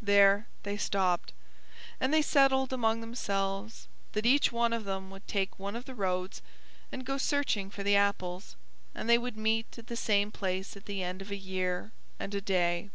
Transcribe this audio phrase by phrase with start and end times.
[0.00, 1.32] There they stopped,
[1.98, 5.94] and they settled among themselves that each one of them would take one of the
[5.96, 6.40] roads
[6.92, 8.54] and go searching for the apples,
[8.94, 11.90] and they would meet at the same place at the end of a year
[12.20, 12.90] and a day.